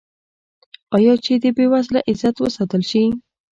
[0.97, 3.03] آیا چې د بې وزله عزت وساتل شي؟